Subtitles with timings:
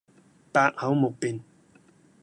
[0.51, 1.41] 百口莫辯